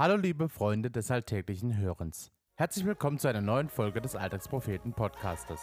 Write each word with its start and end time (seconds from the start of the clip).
Hallo 0.00 0.14
liebe 0.14 0.48
Freunde 0.48 0.92
des 0.92 1.10
alltäglichen 1.10 1.76
Hörens. 1.76 2.30
Herzlich 2.54 2.86
willkommen 2.86 3.18
zu 3.18 3.26
einer 3.26 3.40
neuen 3.40 3.68
Folge 3.68 4.00
des 4.00 4.14
Alltagspropheten 4.14 4.92
Podcastes. 4.92 5.60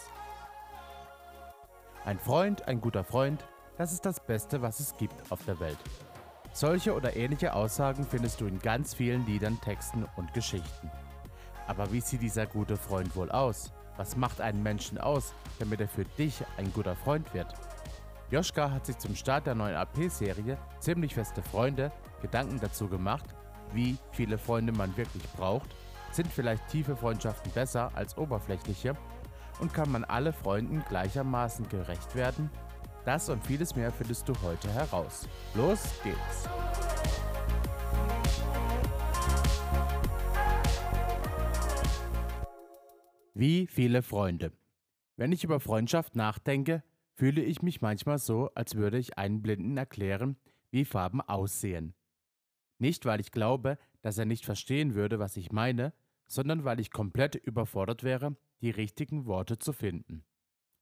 Ein 2.04 2.18
Freund, 2.18 2.68
ein 2.68 2.82
guter 2.82 3.02
Freund, 3.02 3.42
das 3.78 3.94
ist 3.94 4.04
das 4.04 4.20
Beste, 4.20 4.60
was 4.60 4.78
es 4.78 4.94
gibt 4.98 5.32
auf 5.32 5.42
der 5.46 5.58
Welt. 5.58 5.78
Solche 6.52 6.94
oder 6.94 7.16
ähnliche 7.16 7.54
Aussagen 7.54 8.04
findest 8.04 8.42
du 8.42 8.46
in 8.46 8.58
ganz 8.58 8.92
vielen 8.92 9.24
Liedern, 9.24 9.58
Texten 9.62 10.04
und 10.16 10.34
Geschichten. 10.34 10.90
Aber 11.66 11.90
wie 11.90 12.02
sieht 12.02 12.20
dieser 12.20 12.44
gute 12.44 12.76
Freund 12.76 13.16
wohl 13.16 13.30
aus? 13.30 13.72
Was 13.96 14.18
macht 14.18 14.42
einen 14.42 14.62
Menschen 14.62 14.98
aus, 14.98 15.32
damit 15.58 15.80
er 15.80 15.88
für 15.88 16.04
dich 16.04 16.44
ein 16.58 16.70
guter 16.74 16.94
Freund 16.94 17.32
wird? 17.32 17.54
Joschka 18.30 18.70
hat 18.70 18.84
sich 18.84 18.98
zum 18.98 19.14
Start 19.14 19.46
der 19.46 19.54
neuen 19.54 19.76
AP-Serie 19.76 20.58
Ziemlich 20.80 21.14
feste 21.14 21.40
Freunde 21.40 21.90
Gedanken 22.20 22.60
dazu 22.60 22.86
gemacht, 22.86 23.34
wie 23.72 23.96
viele 24.12 24.38
Freunde 24.38 24.72
man 24.72 24.96
wirklich 24.96 25.22
braucht, 25.36 25.74
sind 26.12 26.32
vielleicht 26.32 26.68
tiefe 26.68 26.96
Freundschaften 26.96 27.52
besser 27.52 27.90
als 27.94 28.16
oberflächliche 28.16 28.96
und 29.60 29.74
kann 29.74 29.90
man 29.90 30.04
alle 30.04 30.32
Freunden 30.32 30.84
gleichermaßen 30.88 31.68
gerecht 31.68 32.14
werden? 32.14 32.50
Das 33.04 33.28
und 33.28 33.44
vieles 33.46 33.76
mehr 33.76 33.92
findest 33.92 34.28
du 34.28 34.34
heute 34.42 34.68
heraus. 34.72 35.28
Los 35.54 35.80
geht's! 36.02 36.48
Wie 43.38 43.66
viele 43.66 44.02
Freunde? 44.02 44.52
Wenn 45.16 45.30
ich 45.30 45.44
über 45.44 45.60
Freundschaft 45.60 46.16
nachdenke, 46.16 46.82
fühle 47.12 47.42
ich 47.42 47.60
mich 47.60 47.82
manchmal 47.82 48.18
so, 48.18 48.50
als 48.54 48.76
würde 48.76 48.98
ich 48.98 49.18
einen 49.18 49.42
Blinden 49.42 49.76
erklären, 49.76 50.36
wie 50.70 50.84
Farben 50.84 51.20
aussehen. 51.20 51.94
Nicht, 52.78 53.04
weil 53.04 53.20
ich 53.20 53.32
glaube, 53.32 53.78
dass 54.02 54.18
er 54.18 54.26
nicht 54.26 54.44
verstehen 54.44 54.94
würde, 54.94 55.18
was 55.18 55.36
ich 55.36 55.52
meine, 55.52 55.92
sondern 56.26 56.64
weil 56.64 56.80
ich 56.80 56.90
komplett 56.90 57.34
überfordert 57.34 58.02
wäre, 58.02 58.36
die 58.60 58.70
richtigen 58.70 59.26
Worte 59.26 59.58
zu 59.58 59.72
finden. 59.72 60.24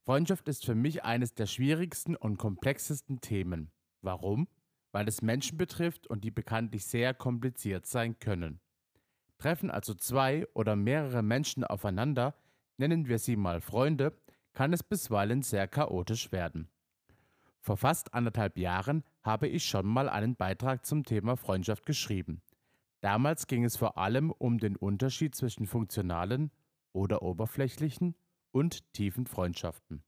Freundschaft 0.05 0.49
ist 0.49 0.65
für 0.65 0.75
mich 0.75 1.05
eines 1.05 1.35
der 1.35 1.47
schwierigsten 1.47 2.17
und 2.17 2.37
komplexesten 2.37 3.21
Themen. 3.21 3.71
Warum? 4.03 4.49
Weil 4.93 5.09
es 5.09 5.23
Menschen 5.23 5.57
betrifft 5.57 6.07
und 6.07 6.25
die 6.25 6.31
bekanntlich 6.31 6.85
sehr 6.85 7.15
kompliziert 7.15 7.87
sein 7.87 8.19
können. 8.19 8.61
Treffen 9.39 9.71
also 9.71 9.95
zwei 9.95 10.47
oder 10.55 10.77
mehrere 10.77 11.23
Menschen 11.23 11.65
aufeinander, 11.65 12.35
nennen 12.77 13.09
wir 13.09 13.19
sie 13.19 13.37
mal 13.37 13.61
Freunde, 13.61 14.17
kann 14.53 14.73
es 14.73 14.83
bisweilen 14.83 15.43
sehr 15.43 15.67
chaotisch 15.67 16.33
werden. 16.33 16.69
Vor 17.65 17.79
fast 17.79 18.13
anderthalb 18.13 18.59
Jahren 18.59 19.05
habe 19.23 19.49
ich 19.49 19.65
schon 19.65 19.87
mal 19.87 20.11
einen 20.11 20.37
Beitrag 20.37 20.85
zum 20.85 21.03
Thema 21.03 21.35
Freundschaft 21.35 21.87
geschrieben. 21.87 22.43
Damals 23.01 23.47
ging 23.47 23.65
es 23.65 23.79
vor 23.79 23.97
allem 23.97 24.31
um 24.31 24.59
den 24.59 24.77
Unterschied 24.77 25.35
zwischen 25.35 25.65
funktionalen 25.65 26.51
oder 26.93 27.23
oberflächlichen 27.23 28.17
und 28.51 28.93
tiefen 28.93 29.27
Freundschaften. 29.27 30.05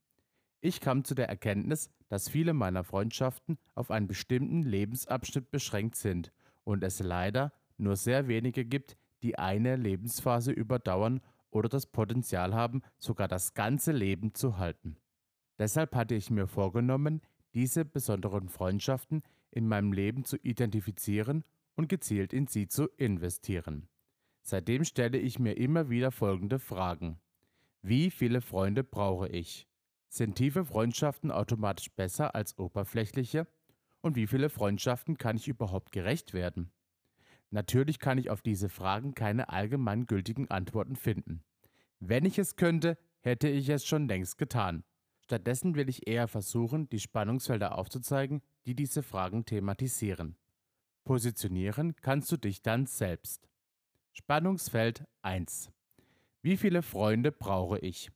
Ich 0.60 0.82
kam 0.82 1.02
zu 1.02 1.14
der 1.14 1.30
Erkenntnis, 1.30 1.88
dass 2.10 2.28
viele 2.28 2.52
meiner 2.52 2.84
Freundschaften 2.84 3.56
auf 3.74 3.90
einen 3.90 4.06
bestimmten 4.06 4.62
Lebensabschnitt 4.62 5.50
beschränkt 5.50 5.96
sind 5.96 6.34
und 6.62 6.84
es 6.84 7.00
leider 7.00 7.54
nur 7.78 7.96
sehr 7.96 8.28
wenige 8.28 8.66
gibt, 8.66 8.98
die 9.22 9.38
eine 9.38 9.77
Lebensphase 9.77 10.52
überdauern 10.52 11.22
oder 11.48 11.70
das 11.70 11.86
Potenzial 11.86 12.52
haben, 12.52 12.82
sogar 12.98 13.28
das 13.28 13.54
ganze 13.54 13.92
Leben 13.92 14.34
zu 14.34 14.58
halten. 14.58 14.98
Deshalb 15.58 15.94
hatte 15.94 16.14
ich 16.14 16.30
mir 16.30 16.46
vorgenommen, 16.46 17.22
diese 17.56 17.86
besonderen 17.86 18.50
Freundschaften 18.50 19.22
in 19.50 19.66
meinem 19.66 19.92
Leben 19.92 20.24
zu 20.26 20.36
identifizieren 20.36 21.42
und 21.74 21.88
gezielt 21.88 22.34
in 22.34 22.46
sie 22.46 22.68
zu 22.68 22.88
investieren. 22.98 23.88
Seitdem 24.42 24.84
stelle 24.84 25.16
ich 25.16 25.38
mir 25.38 25.56
immer 25.56 25.88
wieder 25.88 26.12
folgende 26.12 26.58
Fragen. 26.58 27.18
Wie 27.80 28.10
viele 28.10 28.42
Freunde 28.42 28.84
brauche 28.84 29.28
ich? 29.28 29.66
Sind 30.08 30.36
tiefe 30.36 30.66
Freundschaften 30.66 31.30
automatisch 31.30 31.90
besser 31.90 32.34
als 32.34 32.58
oberflächliche? 32.58 33.46
Und 34.02 34.16
wie 34.16 34.27
viele 34.27 34.50
Freundschaften 34.50 35.16
kann 35.16 35.36
ich 35.36 35.48
überhaupt 35.48 35.92
gerecht 35.92 36.34
werden? 36.34 36.70
Natürlich 37.50 37.98
kann 37.98 38.18
ich 38.18 38.28
auf 38.28 38.42
diese 38.42 38.68
Fragen 38.68 39.14
keine 39.14 39.48
allgemeingültigen 39.48 40.50
Antworten 40.50 40.95
finden. 40.95 41.42
Wenn 42.00 42.27
ich 42.27 42.39
es 42.39 42.56
könnte, 42.56 42.98
hätte 43.20 43.48
ich 43.48 43.70
es 43.70 43.86
schon 43.86 44.08
längst 44.08 44.36
getan. 44.36 44.84
Stattdessen 45.27 45.75
will 45.75 45.89
ich 45.89 46.07
eher 46.07 46.29
versuchen, 46.29 46.89
die 46.89 47.01
Spannungsfelder 47.01 47.77
aufzuzeigen, 47.77 48.42
die 48.64 48.77
diese 48.77 49.03
Fragen 49.03 49.45
thematisieren. 49.45 50.37
Positionieren 51.03 51.97
kannst 51.97 52.31
du 52.31 52.37
dich 52.37 52.63
dann 52.63 52.87
selbst. 52.87 53.48
Spannungsfeld 54.13 55.03
1. 55.23 55.73
Wie 56.42 56.57
viele 56.57 56.83
Freunde 56.83 57.33
brauche 57.33 57.81
ich? 57.81 58.13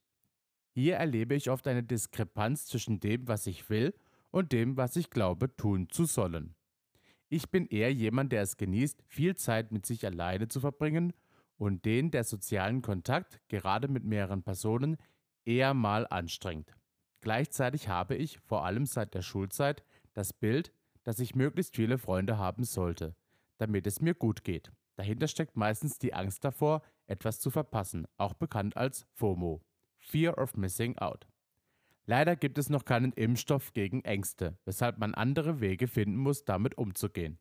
Hier 0.71 0.99
erlebe 0.99 1.35
ich 1.35 1.51
oft 1.51 1.67
eine 1.67 1.83
Diskrepanz 1.83 2.67
zwischen 2.67 3.01
dem, 3.01 3.27
was 3.27 3.49
ich 3.49 3.69
will 3.69 3.93
und 4.31 4.53
dem, 4.53 4.77
was 4.77 4.95
ich 4.95 5.11
glaube 5.11 5.57
tun 5.57 5.89
zu 5.89 6.05
sollen. 6.05 6.55
Ich 7.29 7.51
bin 7.51 7.67
eher 7.67 7.93
jemand, 7.93 8.31
der 8.31 8.43
es 8.43 8.57
genießt, 8.57 9.03
viel 9.09 9.35
Zeit 9.35 9.73
mit 9.73 9.85
sich 9.85 10.07
alleine 10.07 10.47
zu 10.47 10.61
verbringen 10.61 11.13
und 11.57 11.85
den 11.85 12.13
der 12.13 12.23
sozialen 12.23 12.83
Kontakt, 12.83 13.41
gerade 13.49 13.89
mit 13.89 14.05
mehreren 14.05 14.45
Personen, 14.45 14.97
eher 15.45 15.75
mal 15.75 16.07
anstrengt. 16.07 16.77
Gleichzeitig 17.21 17.89
habe 17.89 18.15
ich, 18.15 18.39
vor 18.41 18.65
allem 18.65 18.87
seit 18.87 19.15
der 19.15 19.23
Schulzeit, 19.23 19.85
das 20.15 20.33
Bild, 20.33 20.73
dass 21.03 21.19
ich 21.19 21.35
möglichst 21.35 21.77
viele 21.77 21.99
Freunde 21.99 22.39
haben 22.39 22.65
sollte, 22.65 23.15
damit 23.59 23.87
es 23.87 24.01
mir 24.01 24.15
gut 24.15 24.45
geht. 24.45 24.73
Dahinter 24.97 25.29
steckt 25.29 25.57
meistens 25.57 25.99
die 25.99 26.15
Angst 26.15 26.45
davor, 26.45 26.83
etwas 27.07 27.41
zu 27.41 27.51
verpassen, 27.51 28.07
auch 28.17 28.35
bekannt 28.35 28.77
als 28.77 29.07
FOMO, 29.15 29.63
Fear 29.99 30.39
of 30.39 30.57
Missing 30.57 30.99
Out. 30.99 31.27
Leider 32.07 32.37
gibt 32.37 32.59
es 32.59 32.71
noch 32.71 32.85
keinen 32.85 33.13
Impfstoff 33.13 33.73
gegen 33.73 34.03
Ängste, 34.05 34.59
weshalb 34.65 34.99
man 34.99 35.15
andere 35.15 35.61
Wege 35.61 35.89
finden 35.89 36.17
muss, 36.17 36.45
damit 36.45 36.77
umzugehen. 36.77 37.39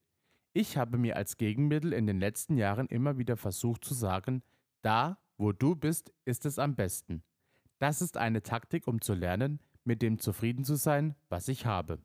Ich 0.53 0.77
habe 0.77 0.97
mir 0.97 1.15
als 1.15 1.37
Gegenmittel 1.37 1.93
in 1.93 2.07
den 2.07 2.19
letzten 2.19 2.57
Jahren 2.57 2.87
immer 2.87 3.17
wieder 3.17 3.37
versucht 3.37 3.85
zu 3.85 3.93
sagen, 3.93 4.43
da, 4.81 5.19
wo 5.37 5.51
du 5.51 5.75
bist, 5.75 6.13
ist 6.25 6.45
es 6.45 6.59
am 6.59 6.75
besten. 6.75 7.23
Das 7.79 8.01
ist 8.01 8.17
eine 8.17 8.43
Taktik, 8.43 8.87
um 8.87 9.01
zu 9.01 9.13
lernen, 9.13 9.59
mit 9.89 10.03
dem 10.03 10.19
zufrieden 10.19 10.63
zu 10.63 10.75
sein, 10.75 11.15
was 11.29 11.47
ich 11.47 11.65
habe. 11.65 11.97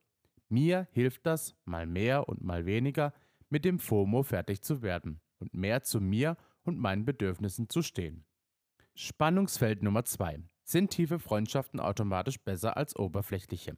Mir 0.48 0.88
hilft 0.92 1.26
das, 1.26 1.54
mal 1.66 1.84
mehr 1.84 2.30
und 2.30 2.42
mal 2.42 2.64
weniger, 2.64 3.12
mit 3.50 3.66
dem 3.66 3.78
FOMO 3.78 4.22
fertig 4.22 4.62
zu 4.62 4.80
werden 4.80 5.20
und 5.38 5.52
mehr 5.52 5.82
zu 5.82 6.00
mir 6.00 6.38
und 6.62 6.78
meinen 6.78 7.04
Bedürfnissen 7.04 7.68
zu 7.68 7.82
stehen. 7.82 8.24
Spannungsfeld 8.94 9.82
Nummer 9.82 10.02
2. 10.02 10.38
Sind 10.62 10.92
tiefe 10.92 11.18
Freundschaften 11.18 11.78
automatisch 11.78 12.40
besser 12.40 12.78
als 12.78 12.96
oberflächliche? 12.96 13.76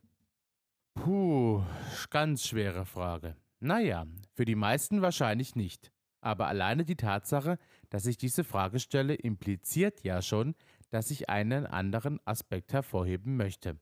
Puh, 0.94 1.64
ganz 2.10 2.46
schwere 2.46 2.86
Frage. 2.86 3.34
Naja, 3.58 4.06
für 4.34 4.44
die 4.44 4.54
meisten 4.54 5.02
wahrscheinlich 5.02 5.56
nicht. 5.56 5.90
Aber 6.20 6.46
alleine 6.46 6.84
die 6.84 6.96
Tatsache, 6.96 7.58
dass 7.90 8.06
ich 8.06 8.18
diese 8.18 8.44
Frage 8.44 8.78
stelle, 8.78 9.14
impliziert 9.14 10.04
ja 10.04 10.22
schon, 10.22 10.54
dass 10.90 11.10
ich 11.10 11.28
einen 11.28 11.66
anderen 11.66 12.20
Aspekt 12.24 12.72
hervorheben 12.72 13.36
möchte. 13.36 13.80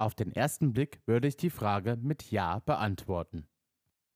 Auf 0.00 0.14
den 0.14 0.32
ersten 0.32 0.72
Blick 0.72 1.02
würde 1.04 1.28
ich 1.28 1.36
die 1.36 1.50
Frage 1.50 1.94
mit 1.96 2.30
Ja 2.30 2.60
beantworten. 2.60 3.46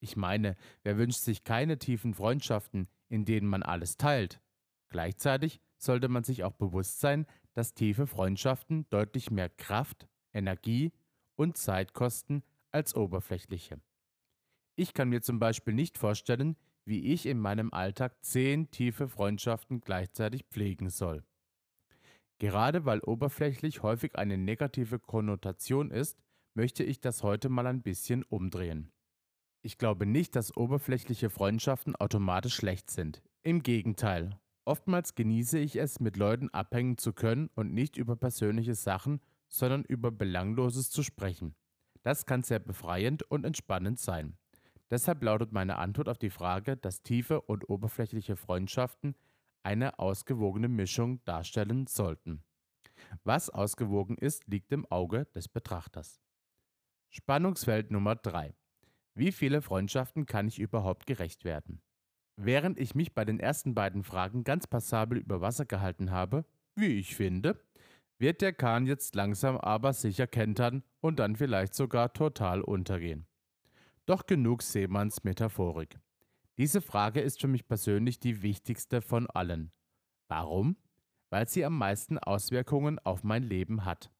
Ich 0.00 0.16
meine, 0.16 0.56
wer 0.82 0.96
wünscht 0.96 1.20
sich 1.20 1.44
keine 1.44 1.78
tiefen 1.78 2.14
Freundschaften, 2.14 2.88
in 3.10 3.26
denen 3.26 3.46
man 3.46 3.62
alles 3.62 3.98
teilt? 3.98 4.40
Gleichzeitig 4.88 5.60
sollte 5.76 6.08
man 6.08 6.24
sich 6.24 6.42
auch 6.42 6.54
bewusst 6.54 7.00
sein, 7.00 7.26
dass 7.52 7.74
tiefe 7.74 8.06
Freundschaften 8.06 8.88
deutlich 8.88 9.30
mehr 9.30 9.50
Kraft, 9.50 10.08
Energie 10.32 10.90
und 11.36 11.58
Zeit 11.58 11.92
kosten 11.92 12.44
als 12.70 12.94
oberflächliche. 12.94 13.78
Ich 14.76 14.94
kann 14.94 15.10
mir 15.10 15.20
zum 15.20 15.38
Beispiel 15.38 15.74
nicht 15.74 15.98
vorstellen, 15.98 16.56
wie 16.86 17.12
ich 17.12 17.26
in 17.26 17.38
meinem 17.38 17.74
Alltag 17.74 18.24
zehn 18.24 18.70
tiefe 18.70 19.06
Freundschaften 19.06 19.82
gleichzeitig 19.82 20.44
pflegen 20.44 20.88
soll. 20.88 21.26
Gerade 22.44 22.84
weil 22.84 23.00
oberflächlich 23.00 23.82
häufig 23.82 24.16
eine 24.16 24.36
negative 24.36 24.98
Konnotation 24.98 25.90
ist, 25.90 26.18
möchte 26.52 26.84
ich 26.84 27.00
das 27.00 27.22
heute 27.22 27.48
mal 27.48 27.66
ein 27.66 27.80
bisschen 27.80 28.22
umdrehen. 28.22 28.92
Ich 29.62 29.78
glaube 29.78 30.04
nicht, 30.04 30.36
dass 30.36 30.54
oberflächliche 30.54 31.30
Freundschaften 31.30 31.96
automatisch 31.96 32.54
schlecht 32.54 32.90
sind. 32.90 33.22
Im 33.40 33.62
Gegenteil, 33.62 34.38
Oftmals 34.66 35.14
genieße 35.14 35.58
ich 35.58 35.76
es, 35.76 36.00
mit 36.00 36.18
Leuten 36.18 36.50
abhängen 36.50 36.98
zu 36.98 37.14
können 37.14 37.48
und 37.54 37.72
nicht 37.72 37.96
über 37.96 38.14
persönliche 38.14 38.74
Sachen, 38.74 39.22
sondern 39.48 39.82
über 39.82 40.10
Belangloses 40.10 40.90
zu 40.90 41.02
sprechen. 41.02 41.54
Das 42.02 42.26
kann 42.26 42.42
sehr 42.42 42.58
befreiend 42.58 43.22
und 43.22 43.46
entspannend 43.46 43.98
sein. 43.98 44.36
Deshalb 44.90 45.22
lautet 45.22 45.52
meine 45.52 45.78
Antwort 45.78 46.10
auf 46.10 46.18
die 46.18 46.28
Frage, 46.28 46.76
dass 46.76 47.02
tiefe 47.02 47.40
und 47.40 47.70
oberflächliche 47.70 48.36
Freundschaften 48.36 49.14
eine 49.64 49.98
ausgewogene 49.98 50.68
Mischung 50.68 51.22
darstellen 51.24 51.86
sollten. 51.86 52.44
Was 53.22 53.50
ausgewogen 53.50 54.16
ist, 54.16 54.46
liegt 54.46 54.72
im 54.72 54.86
Auge 54.86 55.26
des 55.34 55.48
Betrachters. 55.48 56.20
Spannungsfeld 57.10 57.90
Nummer 57.90 58.16
3. 58.16 58.54
Wie 59.14 59.32
viele 59.32 59.62
Freundschaften 59.62 60.26
kann 60.26 60.48
ich 60.48 60.58
überhaupt 60.58 61.06
gerecht 61.06 61.44
werden? 61.44 61.80
Während 62.36 62.78
ich 62.78 62.94
mich 62.94 63.14
bei 63.14 63.24
den 63.24 63.38
ersten 63.38 63.74
beiden 63.74 64.02
Fragen 64.02 64.42
ganz 64.42 64.66
passabel 64.66 65.18
über 65.18 65.40
Wasser 65.40 65.64
gehalten 65.64 66.10
habe, 66.10 66.44
wie 66.74 66.98
ich 66.98 67.14
finde, 67.14 67.60
wird 68.18 68.40
der 68.40 68.52
Kahn 68.52 68.86
jetzt 68.86 69.14
langsam 69.14 69.56
aber 69.56 69.92
sicher 69.92 70.26
kentern 70.26 70.82
und 71.00 71.18
dann 71.20 71.36
vielleicht 71.36 71.74
sogar 71.74 72.12
total 72.12 72.60
untergehen. 72.60 73.26
Doch 74.06 74.26
genug 74.26 74.62
Seemanns 74.62 75.24
Metaphorik. 75.24 75.98
Diese 76.56 76.80
Frage 76.80 77.20
ist 77.20 77.40
für 77.40 77.48
mich 77.48 77.66
persönlich 77.66 78.20
die 78.20 78.42
wichtigste 78.42 79.00
von 79.00 79.28
allen. 79.28 79.72
Warum? 80.28 80.76
Weil 81.30 81.48
sie 81.48 81.64
am 81.64 81.76
meisten 81.76 82.16
Auswirkungen 82.18 83.00
auf 83.00 83.24
mein 83.24 83.42
Leben 83.42 83.84
hat. 83.84 84.12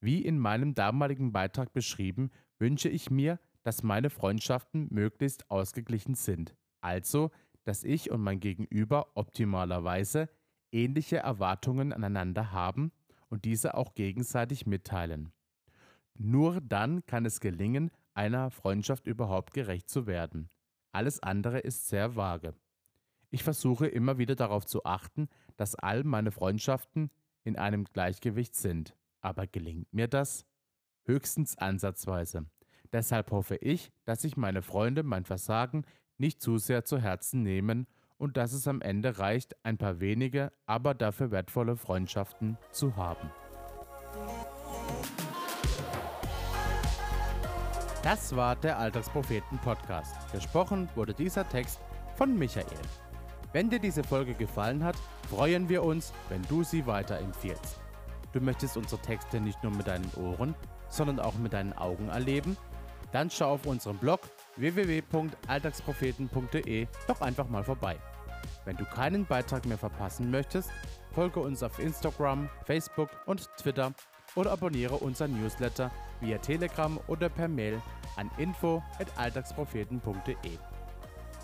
Wie 0.00 0.24
in 0.24 0.38
meinem 0.38 0.74
damaligen 0.74 1.32
Beitrag 1.32 1.72
beschrieben, 1.72 2.30
wünsche 2.58 2.88
ich 2.88 3.10
mir, 3.10 3.38
dass 3.62 3.82
meine 3.84 4.10
Freundschaften 4.10 4.88
möglichst 4.90 5.50
ausgeglichen 5.50 6.14
sind. 6.14 6.56
Also, 6.80 7.30
dass 7.62 7.84
ich 7.84 8.10
und 8.10 8.20
mein 8.20 8.40
Gegenüber 8.40 9.12
optimalerweise 9.14 10.28
ähnliche 10.72 11.18
Erwartungen 11.18 11.92
aneinander 11.92 12.50
haben 12.52 12.92
und 13.28 13.44
diese 13.44 13.74
auch 13.74 13.94
gegenseitig 13.94 14.66
mitteilen. 14.66 15.32
Nur 16.14 16.60
dann 16.60 17.06
kann 17.06 17.24
es 17.24 17.40
gelingen, 17.40 17.90
einer 18.12 18.50
Freundschaft 18.50 19.06
überhaupt 19.06 19.54
gerecht 19.54 19.88
zu 19.88 20.06
werden. 20.06 20.50
Alles 20.94 21.20
andere 21.20 21.58
ist 21.58 21.88
sehr 21.88 22.14
vage. 22.14 22.54
Ich 23.30 23.42
versuche 23.42 23.88
immer 23.88 24.16
wieder 24.16 24.36
darauf 24.36 24.64
zu 24.64 24.84
achten, 24.84 25.28
dass 25.56 25.74
all 25.74 26.04
meine 26.04 26.30
Freundschaften 26.30 27.10
in 27.42 27.56
einem 27.56 27.84
Gleichgewicht 27.84 28.54
sind. 28.54 28.94
Aber 29.20 29.48
gelingt 29.48 29.92
mir 29.92 30.06
das? 30.06 30.46
Höchstens 31.04 31.58
ansatzweise. 31.58 32.46
Deshalb 32.92 33.32
hoffe 33.32 33.56
ich, 33.56 33.90
dass 34.04 34.22
sich 34.22 34.36
meine 34.36 34.62
Freunde 34.62 35.02
mein 35.02 35.24
Versagen 35.24 35.84
nicht 36.16 36.40
zu 36.40 36.58
sehr 36.58 36.84
zu 36.84 36.98
Herzen 36.98 37.42
nehmen 37.42 37.88
und 38.16 38.36
dass 38.36 38.52
es 38.52 38.68
am 38.68 38.80
Ende 38.80 39.18
reicht, 39.18 39.56
ein 39.64 39.78
paar 39.78 39.98
wenige, 39.98 40.52
aber 40.64 40.94
dafür 40.94 41.32
wertvolle 41.32 41.76
Freundschaften 41.76 42.56
zu 42.70 42.94
haben. 42.94 43.32
Das 48.04 48.36
war 48.36 48.54
der 48.54 48.78
Alltagspropheten 48.78 49.58
Podcast. 49.60 50.14
Gesprochen 50.30 50.90
wurde 50.94 51.14
dieser 51.14 51.48
Text 51.48 51.80
von 52.16 52.38
Michael. 52.38 52.66
Wenn 53.54 53.70
dir 53.70 53.78
diese 53.78 54.04
Folge 54.04 54.34
gefallen 54.34 54.84
hat, 54.84 54.96
freuen 55.30 55.70
wir 55.70 55.82
uns, 55.82 56.12
wenn 56.28 56.42
du 56.42 56.62
sie 56.62 56.86
weiterempfiehlst. 56.86 57.80
Du 58.34 58.42
möchtest 58.42 58.76
unsere 58.76 59.00
Texte 59.00 59.40
nicht 59.40 59.62
nur 59.62 59.72
mit 59.72 59.86
deinen 59.86 60.12
Ohren, 60.16 60.54
sondern 60.90 61.18
auch 61.18 61.36
mit 61.36 61.54
deinen 61.54 61.72
Augen 61.72 62.10
erleben? 62.10 62.58
Dann 63.10 63.30
schau 63.30 63.54
auf 63.54 63.64
unserem 63.64 63.96
Blog 63.96 64.20
www.alltagspropheten.de 64.56 66.86
doch 67.08 67.22
einfach 67.22 67.48
mal 67.48 67.64
vorbei. 67.64 67.96
Wenn 68.66 68.76
du 68.76 68.84
keinen 68.84 69.24
Beitrag 69.24 69.64
mehr 69.64 69.78
verpassen 69.78 70.30
möchtest, 70.30 70.68
folge 71.14 71.40
uns 71.40 71.62
auf 71.62 71.78
Instagram, 71.78 72.50
Facebook 72.66 73.08
und 73.24 73.48
Twitter 73.56 73.94
oder 74.34 74.52
abonniere 74.52 74.96
unseren 74.96 75.40
Newsletter 75.40 75.90
via 76.20 76.38
Telegram 76.38 76.98
oder 77.06 77.28
per 77.28 77.46
Mail 77.48 77.80
an 78.16 78.30
info@alltagspropheten.de. 78.38 80.58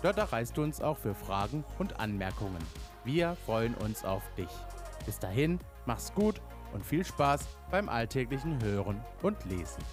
Dort 0.01 0.17
erreichst 0.17 0.57
du 0.57 0.63
uns 0.63 0.81
auch 0.81 0.97
für 0.97 1.13
Fragen 1.13 1.63
und 1.77 1.99
Anmerkungen. 1.99 2.63
Wir 3.03 3.37
freuen 3.45 3.75
uns 3.75 4.03
auf 4.03 4.23
dich. 4.35 4.49
Bis 5.05 5.19
dahin, 5.19 5.59
mach's 5.85 6.11
gut 6.13 6.41
und 6.73 6.83
viel 6.85 7.05
Spaß 7.05 7.47
beim 7.69 7.89
alltäglichen 7.89 8.63
Hören 8.63 9.03
und 9.21 9.45
Lesen. 9.45 9.83